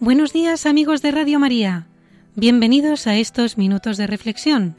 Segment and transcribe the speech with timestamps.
[0.00, 1.88] Buenos días amigos de Radio María,
[2.36, 4.76] bienvenidos a estos minutos de reflexión.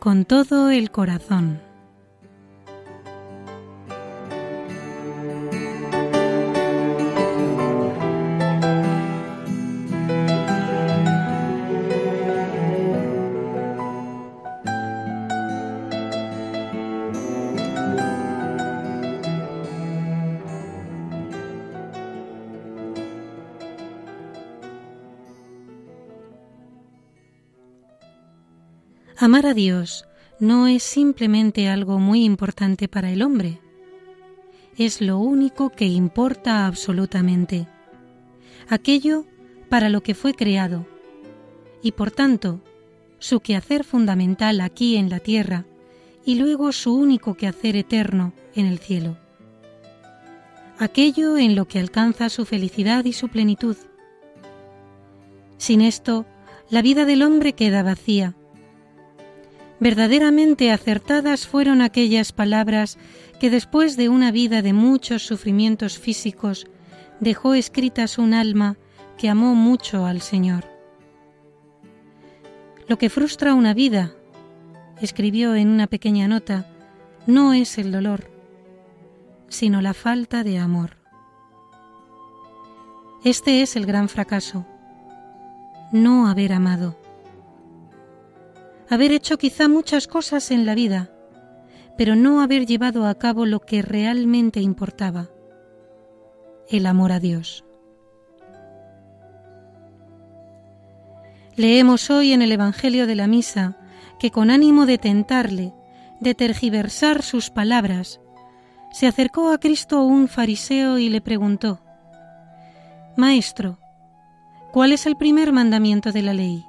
[0.00, 1.60] Con todo el corazón.
[29.22, 30.06] Amar a Dios
[30.38, 33.60] no es simplemente algo muy importante para el hombre,
[34.78, 37.68] es lo único que importa absolutamente,
[38.70, 39.26] aquello
[39.68, 40.86] para lo que fue creado,
[41.82, 42.62] y por tanto,
[43.18, 45.66] su quehacer fundamental aquí en la tierra
[46.24, 49.18] y luego su único quehacer eterno en el cielo.
[50.78, 53.76] Aquello en lo que alcanza su felicidad y su plenitud.
[55.58, 56.24] Sin esto,
[56.70, 58.34] la vida del hombre queda vacía
[59.80, 62.98] Verdaderamente acertadas fueron aquellas palabras
[63.40, 66.66] que después de una vida de muchos sufrimientos físicos
[67.18, 68.76] dejó escritas un alma
[69.16, 70.66] que amó mucho al Señor.
[72.88, 74.12] Lo que frustra una vida,
[75.00, 76.66] escribió en una pequeña nota,
[77.26, 78.30] no es el dolor,
[79.48, 80.98] sino la falta de amor.
[83.24, 84.66] Este es el gran fracaso,
[85.90, 86.99] no haber amado
[88.90, 91.10] haber hecho quizá muchas cosas en la vida,
[91.96, 95.30] pero no haber llevado a cabo lo que realmente importaba,
[96.68, 97.64] el amor a Dios.
[101.54, 103.76] Leemos hoy en el Evangelio de la Misa
[104.18, 105.72] que con ánimo de tentarle,
[106.18, 108.20] de tergiversar sus palabras,
[108.92, 111.80] se acercó a Cristo un fariseo y le preguntó,
[113.16, 113.78] Maestro,
[114.72, 116.64] ¿cuál es el primer mandamiento de la ley?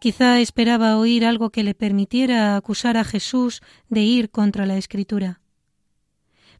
[0.00, 5.40] Quizá esperaba oír algo que le permitiera acusar a Jesús de ir contra la Escritura.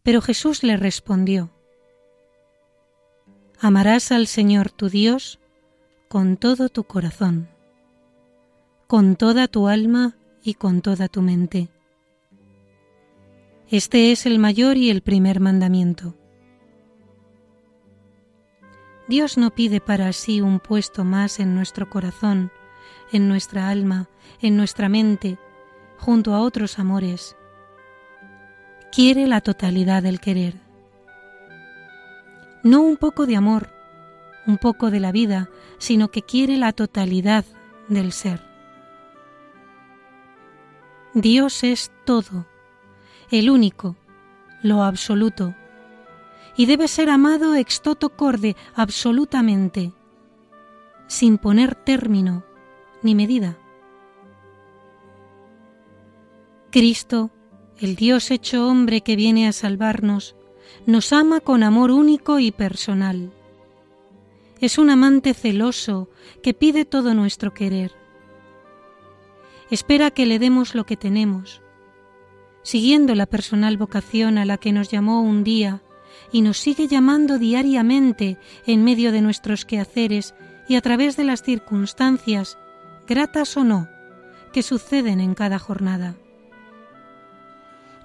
[0.03, 1.51] Pero Jesús le respondió,
[3.59, 5.41] Amarás al Señor tu Dios
[6.09, 7.49] con todo tu corazón,
[8.87, 11.71] con toda tu alma y con toda tu mente.
[13.71, 16.15] Este es el mayor y el primer mandamiento.
[19.09, 22.51] Dios no pide para sí un puesto más en nuestro corazón,
[23.13, 24.09] en nuestra alma,
[24.41, 25.39] en nuestra mente,
[25.99, 27.37] junto a otros amores.
[28.93, 30.55] Quiere la totalidad del querer.
[32.63, 33.71] No un poco de amor,
[34.47, 35.49] un poco de la vida,
[35.79, 37.45] sino que quiere la totalidad
[37.89, 38.43] del ser.
[41.15, 42.47] Dios es todo,
[43.31, 43.97] el único,
[44.63, 45.55] lo absoluto,
[46.57, 49.93] y debe ser amado ex toto corde absolutamente,
[51.07, 52.45] sin poner término
[53.03, 53.59] ni medida.
[56.71, 57.31] Cristo,
[57.79, 60.37] el Dios hecho hombre que viene a salvarnos,
[60.87, 63.33] nos ama con amor único y personal.
[64.61, 66.11] Es un amante celoso
[66.43, 67.93] que pide todo nuestro querer.
[69.71, 71.63] Espera que le demos lo que tenemos,
[72.63, 75.83] siguiendo la personal vocación a la que nos llamó un día
[76.33, 80.35] y nos sigue llamando diariamente en medio de nuestros quehaceres
[80.69, 82.59] y a través de las circunstancias
[83.11, 83.89] gratas o no,
[84.53, 86.15] que suceden en cada jornada.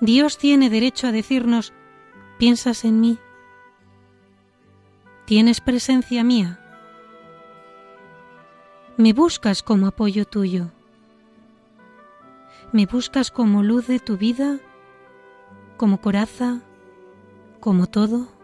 [0.02, 1.74] Dios tiene derecho a decirnos,
[2.40, 3.20] ¿piensas en mí?
[5.26, 6.60] ¿Tienes presencia mía?
[8.98, 10.72] ¿Me buscas como apoyo tuyo?
[12.72, 14.58] ¿Me buscas como luz de tu vida?
[15.78, 16.62] ¿Como coraza?
[17.60, 18.35] ¿Como todo?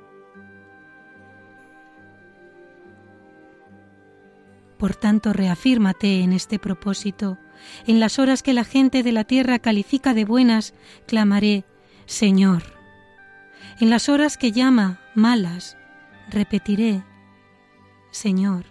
[4.82, 7.38] Por tanto, reafírmate en este propósito.
[7.86, 10.74] En las horas que la gente de la tierra califica de buenas,
[11.06, 11.66] clamaré,
[12.08, 12.64] Señor.
[13.80, 15.78] En las horas que llama malas,
[16.32, 17.04] repetiré,
[18.10, 18.66] Señor.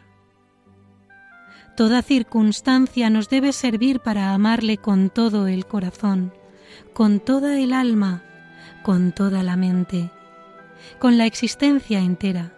[1.77, 6.35] Toda circunstancia nos debe servir para amarle con todo el corazón,
[6.93, 8.25] con toda el alma,
[8.83, 10.11] con toda la mente,
[10.99, 12.53] con la existencia entera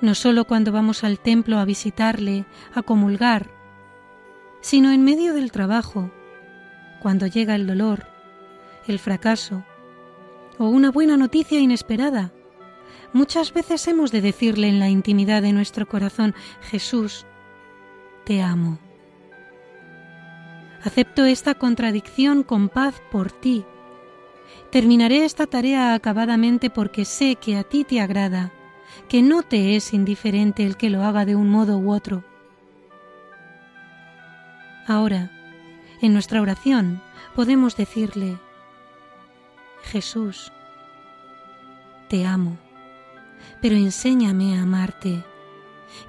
[0.00, 3.50] no solo cuando vamos al templo a visitarle, a comulgar,
[4.60, 6.10] sino en medio del trabajo,
[7.00, 8.06] cuando llega el dolor,
[8.86, 9.64] el fracaso
[10.58, 12.32] o una buena noticia inesperada.
[13.12, 17.26] Muchas veces hemos de decirle en la intimidad de nuestro corazón, Jesús,
[18.24, 18.78] te amo.
[20.84, 23.64] Acepto esta contradicción con paz por ti.
[24.70, 28.52] Terminaré esta tarea acabadamente porque sé que a ti te agrada
[29.08, 32.24] que no te es indiferente el que lo haga de un modo u otro.
[34.86, 35.30] Ahora,
[36.00, 37.02] en nuestra oración,
[37.34, 38.38] podemos decirle,
[39.82, 40.52] Jesús,
[42.08, 42.56] te amo,
[43.60, 45.24] pero enséñame a amarte,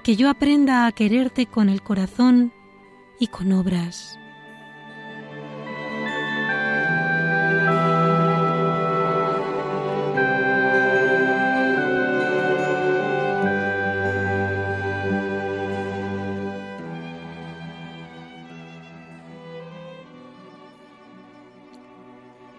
[0.02, 2.52] que yo aprenda a quererte con el corazón
[3.20, 4.18] y con obras.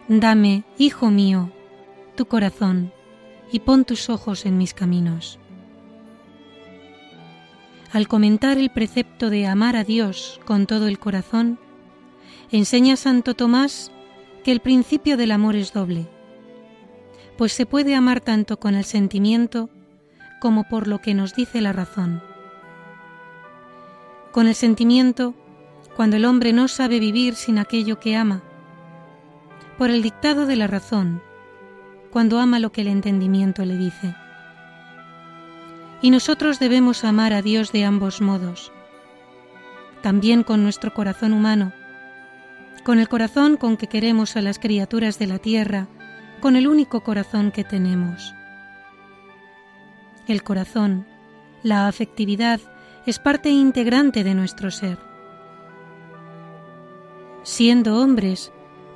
[0.09, 1.49] Dame, Hijo mío,
[2.17, 2.91] tu corazón,
[3.53, 5.39] y pon tus ojos en mis caminos.
[7.93, 11.57] Al comentar el precepto de amar a Dios con todo el corazón,
[12.51, 13.93] enseña Santo Tomás
[14.43, 16.05] que el principio del amor es doble,
[17.37, 19.69] pues se puede amar tanto con el sentimiento
[20.41, 22.21] como por lo que nos dice la razón.
[24.33, 25.33] Con el sentimiento,
[25.95, 28.43] cuando el hombre no sabe vivir sin aquello que ama,
[29.83, 31.21] por el dictado de la razón,
[32.09, 34.15] cuando ama lo que el entendimiento le dice.
[36.01, 38.71] Y nosotros debemos amar a Dios de ambos modos,
[40.01, 41.73] también con nuestro corazón humano,
[42.85, 45.89] con el corazón con que queremos a las criaturas de la tierra,
[46.39, 48.33] con el único corazón que tenemos.
[50.29, 51.05] El corazón,
[51.61, 52.61] la afectividad,
[53.05, 54.97] es parte integrante de nuestro ser.
[57.43, 58.53] Siendo hombres,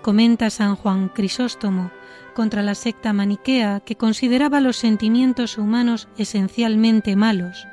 [0.07, 1.91] comenta San Juan Crisóstomo
[2.33, 7.67] contra la secta maniquea que consideraba los sentimientos humanos esencialmente malos.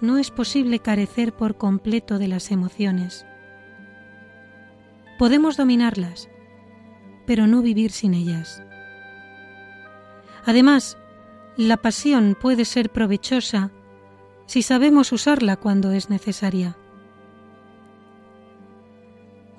[0.00, 3.26] No es posible carecer por completo de las emociones.
[5.18, 6.30] Podemos dominarlas,
[7.26, 8.62] pero no vivir sin ellas.
[10.46, 10.96] Además,
[11.58, 13.70] la pasión puede ser provechosa
[14.46, 16.78] si sabemos usarla cuando es necesaria.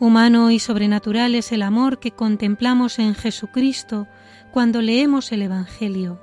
[0.01, 4.07] Humano y sobrenatural es el amor que contemplamos en Jesucristo
[4.51, 6.19] cuando leemos el Evangelio.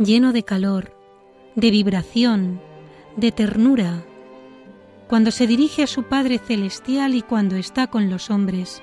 [0.00, 0.96] Lleno de calor,
[1.54, 2.60] de vibración,
[3.14, 4.04] de ternura,
[5.06, 8.82] cuando se dirige a su Padre Celestial y cuando está con los hombres.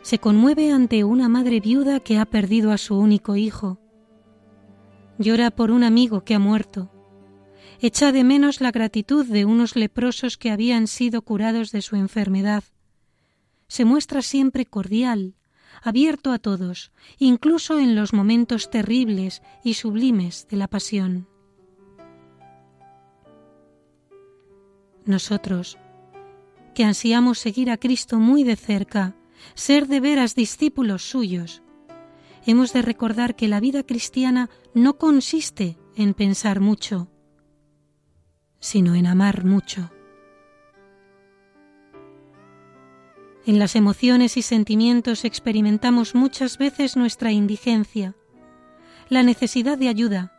[0.00, 3.78] Se conmueve ante una madre viuda que ha perdido a su único hijo.
[5.18, 6.90] Llora por un amigo que ha muerto
[7.82, 12.62] echa de menos la gratitud de unos leprosos que habían sido curados de su enfermedad.
[13.66, 15.34] Se muestra siempre cordial,
[15.82, 21.26] abierto a todos, incluso en los momentos terribles y sublimes de la pasión.
[25.04, 25.76] Nosotros,
[26.76, 29.16] que ansiamos seguir a Cristo muy de cerca,
[29.54, 31.64] ser de veras discípulos suyos,
[32.46, 37.11] hemos de recordar que la vida cristiana no consiste en pensar mucho,
[38.62, 39.90] sino en amar mucho.
[43.44, 48.14] En las emociones y sentimientos experimentamos muchas veces nuestra indigencia,
[49.08, 50.32] la necesidad de ayuda,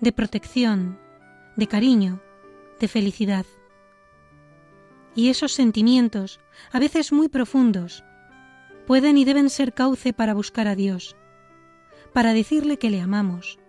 [0.00, 0.98] de protección,
[1.56, 2.20] de cariño,
[2.80, 3.46] de felicidad.
[5.14, 6.40] Y esos sentimientos,
[6.72, 8.02] a veces muy profundos,
[8.88, 11.16] pueden y deben ser cauce para buscar a Dios,
[12.12, 13.60] para decirle que le amamos,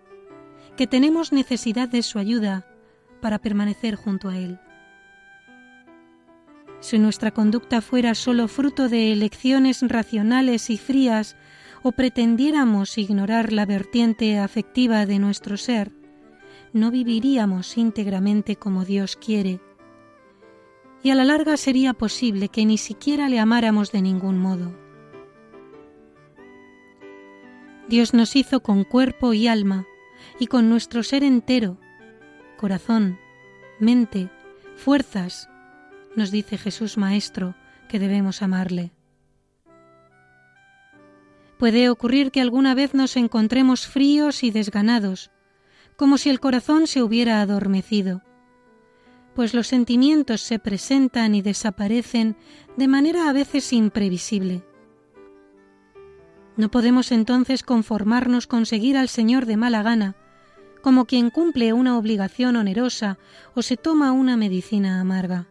[0.76, 2.69] que tenemos necesidad de su ayuda
[3.20, 4.58] para permanecer junto a Él.
[6.80, 11.36] Si nuestra conducta fuera sólo fruto de elecciones racionales y frías
[11.82, 15.92] o pretendiéramos ignorar la vertiente afectiva de nuestro ser,
[16.72, 19.60] no viviríamos íntegramente como Dios quiere,
[21.02, 24.72] y a la larga sería posible que ni siquiera le amáramos de ningún modo.
[27.88, 29.86] Dios nos hizo con cuerpo y alma,
[30.38, 31.78] y con nuestro ser entero,
[32.60, 33.18] corazón,
[33.78, 34.28] mente,
[34.76, 35.48] fuerzas,
[36.14, 37.54] nos dice Jesús Maestro
[37.88, 38.92] que debemos amarle.
[41.58, 45.30] Puede ocurrir que alguna vez nos encontremos fríos y desganados,
[45.96, 48.20] como si el corazón se hubiera adormecido,
[49.34, 52.36] pues los sentimientos se presentan y desaparecen
[52.76, 54.62] de manera a veces imprevisible.
[56.58, 60.14] No podemos entonces conformarnos con seguir al Señor de mala gana,
[60.82, 63.18] como quien cumple una obligación onerosa
[63.54, 65.48] o se toma una medicina amarga.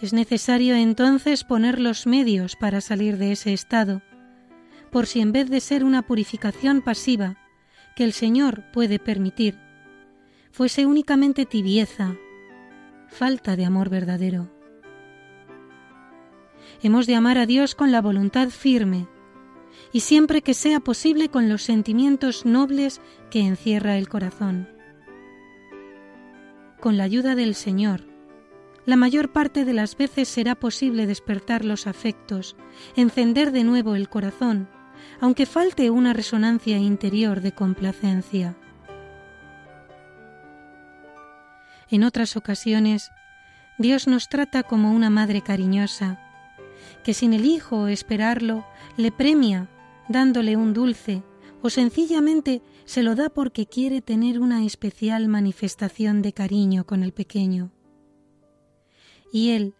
[0.00, 4.02] Es necesario entonces poner los medios para salir de ese estado,
[4.90, 7.36] por si en vez de ser una purificación pasiva
[7.96, 9.58] que el Señor puede permitir,
[10.52, 12.16] fuese únicamente tibieza,
[13.08, 14.50] falta de amor verdadero.
[16.82, 19.06] Hemos de amar a Dios con la voluntad firme,
[19.92, 23.00] y siempre que sea posible con los sentimientos nobles
[23.30, 24.68] que encierra el corazón.
[26.80, 28.06] Con la ayuda del Señor,
[28.86, 32.56] la mayor parte de las veces será posible despertar los afectos,
[32.96, 34.68] encender de nuevo el corazón,
[35.20, 38.56] aunque falte una resonancia interior de complacencia.
[41.90, 43.10] En otras ocasiones,
[43.78, 46.18] Dios nos trata como una madre cariñosa,
[47.02, 48.66] que sin el hijo esperarlo
[48.96, 49.68] le premia
[50.08, 51.22] dándole un dulce
[51.62, 57.12] o sencillamente se lo da porque quiere tener una especial manifestación de cariño con el
[57.12, 57.70] pequeño.
[59.32, 59.74] Y él,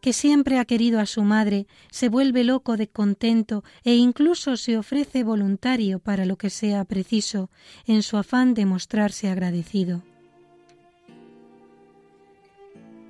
[0.00, 4.76] que siempre ha querido a su madre, se vuelve loco de contento e incluso se
[4.76, 7.50] ofrece voluntario para lo que sea preciso
[7.86, 10.02] en su afán de mostrarse agradecido.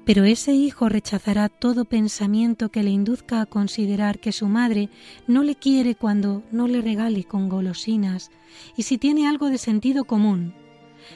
[0.04, 4.88] Pero ese hijo rechazará todo pensamiento que le induzca a considerar que su madre
[5.28, 8.30] no le quiere cuando no le regale con golosinas,
[8.76, 10.54] y si tiene algo de sentido común,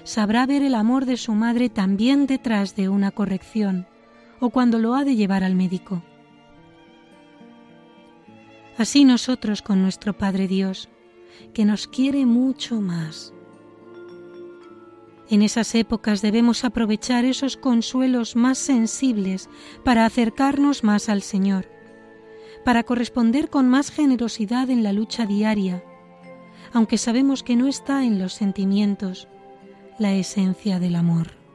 [0.05, 3.87] sabrá ver el amor de su madre también detrás de una corrección,
[4.39, 6.05] o cuando lo ha de llevar al médico.
[8.79, 10.91] Así nosotros con nuestro Padre Dios,
[11.55, 13.33] que nos quiere mucho más
[15.29, 19.49] en esas épocas debemos aprovechar esos consuelos más sensibles
[19.85, 21.69] para acercarnos más al Señor,
[22.65, 25.83] para corresponder con más generosidad en la lucha diaria,
[26.73, 29.29] aunque sabemos que no está en los sentimientos
[29.99, 31.46] la esencia del amor.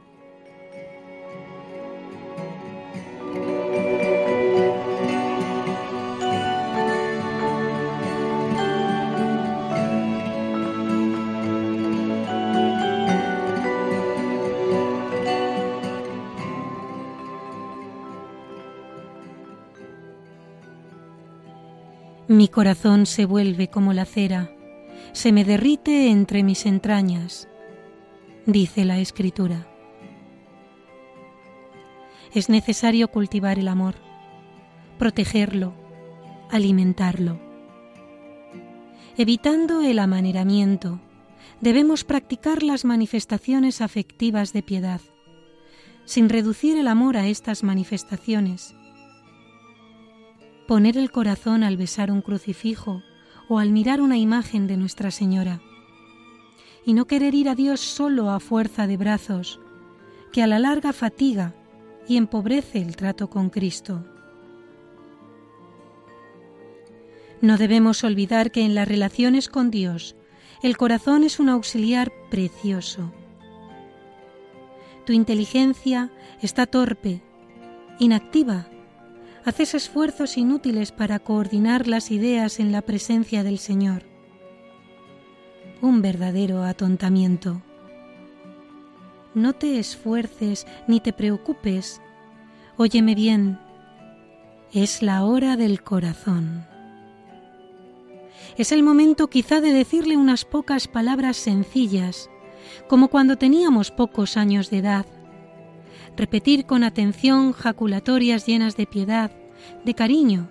[22.32, 24.50] Mi corazón se vuelve como la cera,
[25.12, 27.46] se me derrite entre mis entrañas,
[28.46, 29.68] dice la Escritura.
[32.32, 33.96] Es necesario cultivar el amor,
[34.98, 35.74] protegerlo,
[36.50, 37.38] alimentarlo.
[39.18, 41.00] Evitando el amaneramiento,
[41.60, 45.02] debemos practicar las manifestaciones afectivas de piedad,
[46.06, 48.74] sin reducir el amor a estas manifestaciones
[50.66, 53.02] poner el corazón al besar un crucifijo
[53.48, 55.60] o al mirar una imagen de Nuestra Señora,
[56.84, 59.60] y no querer ir a Dios solo a fuerza de brazos,
[60.32, 61.54] que a la larga fatiga
[62.08, 64.04] y empobrece el trato con Cristo.
[67.40, 70.16] No debemos olvidar que en las relaciones con Dios
[70.62, 73.12] el corazón es un auxiliar precioso.
[75.04, 77.20] Tu inteligencia está torpe,
[77.98, 78.71] inactiva
[79.44, 84.04] haces esfuerzos inútiles para coordinar las ideas en la presencia del Señor.
[85.80, 87.60] Un verdadero atontamiento.
[89.34, 92.00] No te esfuerces ni te preocupes.
[92.76, 93.58] Óyeme bien,
[94.72, 96.66] es la hora del corazón.
[98.56, 102.30] Es el momento quizá de decirle unas pocas palabras sencillas,
[102.88, 105.06] como cuando teníamos pocos años de edad
[106.16, 109.30] repetir con atención jaculatorias llenas de piedad,
[109.84, 110.48] de cariño,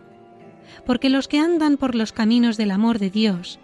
[0.85, 3.59] porque los que andan por los caminos del amor de Dios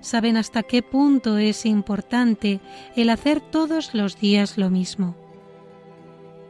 [0.00, 2.60] saben hasta qué punto es importante
[2.94, 5.16] el hacer todos los días lo mismo.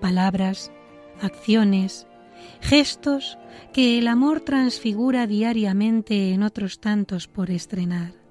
[0.00, 0.72] Palabras,
[1.22, 2.06] acciones,
[2.60, 3.38] gestos
[3.72, 8.25] que el amor transfigura diariamente en otros tantos por estrenar.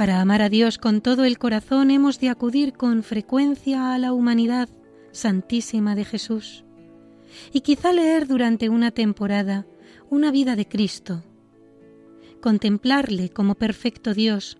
[0.00, 4.14] Para amar a Dios con todo el corazón hemos de acudir con frecuencia a la
[4.14, 4.70] humanidad
[5.12, 6.64] santísima de Jesús.
[7.52, 9.66] Y quizá leer durante una temporada
[10.08, 11.22] una vida de Cristo,
[12.40, 14.56] contemplarle como perfecto Dios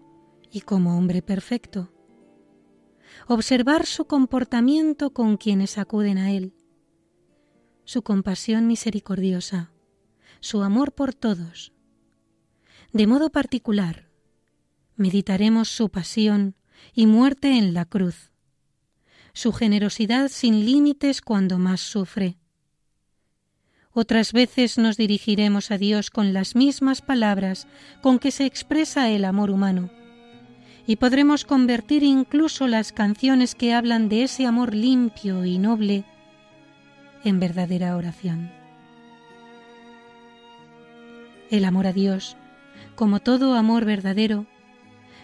[0.53, 1.91] y como hombre perfecto,
[3.27, 6.53] observar su comportamiento con quienes acuden a Él,
[7.85, 9.73] su compasión misericordiosa,
[10.41, 11.73] su amor por todos,
[12.93, 14.10] de modo particular,
[15.01, 16.55] meditaremos su pasión
[16.93, 18.31] y muerte en la cruz,
[19.33, 22.37] su generosidad sin límites cuando más sufre.
[23.93, 27.67] Otras veces nos dirigiremos a Dios con las mismas palabras
[28.03, 29.91] con que se expresa el amor humano,
[30.87, 36.05] y podremos convertir incluso las canciones que hablan de ese amor limpio y noble
[37.25, 38.53] en verdadera oración.
[41.51, 42.37] El amor a Dios,
[42.97, 44.47] como todo amor verdadero,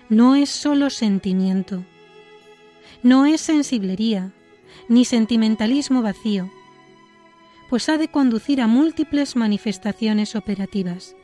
[0.08, 1.84] no es solo sentimiento,
[3.02, 4.32] no es sensiblería,
[4.88, 6.50] ni sentimentalismo vacío,
[7.68, 11.16] pues ha de conducir a múltiples manifestaciones operativas.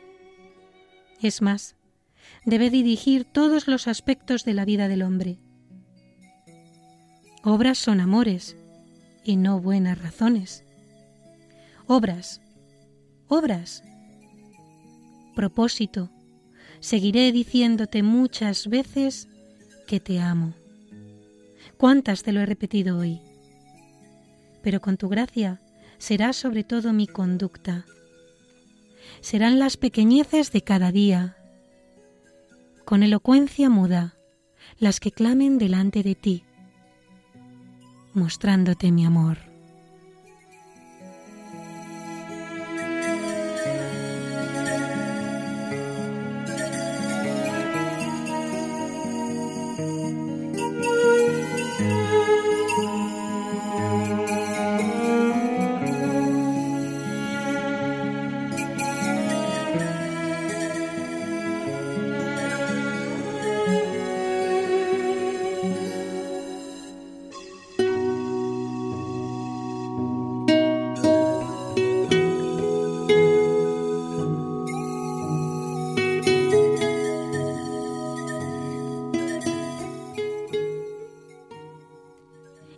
[1.21, 1.75] Es más,
[2.45, 5.39] debe dirigir todos los aspectos de la vida del hombre.
[7.43, 8.57] Obras son amores
[9.23, 10.65] y no buenas razones.
[11.87, 12.41] Obras,
[13.27, 13.83] obras.
[15.35, 16.09] Propósito,
[16.83, 19.29] seguiré diciéndote muchas veces
[19.87, 20.53] que te amo.
[21.77, 23.21] ¿Cuántas te lo he repetido hoy?
[24.61, 25.61] Pero con tu gracia
[25.97, 27.85] será sobre todo mi conducta.
[29.21, 31.37] Serán las pequeñeces de cada día,
[32.83, 34.17] con elocuencia muda,
[34.77, 36.43] las que clamen delante de ti,
[38.13, 39.52] mostrándote mi amor.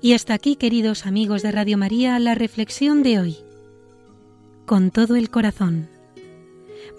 [0.05, 3.38] Y hasta aquí, queridos amigos de Radio María, la reflexión de hoy.
[4.67, 5.89] Con todo el corazón.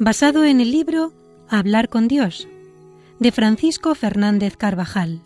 [0.00, 1.12] Basado en el libro
[1.48, 2.48] Hablar con Dios,
[3.20, 5.22] de Francisco Fernández Carvajal.